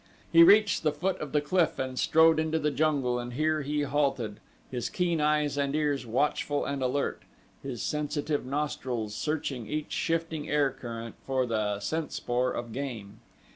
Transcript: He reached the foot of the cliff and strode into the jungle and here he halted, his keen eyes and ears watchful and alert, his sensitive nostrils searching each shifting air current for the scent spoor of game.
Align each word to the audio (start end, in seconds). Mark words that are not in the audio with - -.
He 0.31 0.41
reached 0.41 0.81
the 0.81 0.91
foot 0.91 1.21
of 1.21 1.31
the 1.31 1.41
cliff 1.41 1.77
and 1.77 1.99
strode 1.99 2.39
into 2.39 2.57
the 2.57 2.71
jungle 2.71 3.19
and 3.19 3.33
here 3.33 3.61
he 3.61 3.83
halted, 3.83 4.39
his 4.71 4.89
keen 4.89 5.21
eyes 5.21 5.59
and 5.59 5.75
ears 5.75 6.07
watchful 6.07 6.65
and 6.65 6.81
alert, 6.81 7.21
his 7.61 7.83
sensitive 7.83 8.43
nostrils 8.43 9.13
searching 9.13 9.67
each 9.67 9.91
shifting 9.91 10.49
air 10.49 10.71
current 10.71 11.13
for 11.27 11.45
the 11.45 11.79
scent 11.81 12.11
spoor 12.13 12.51
of 12.51 12.73
game. 12.73 13.19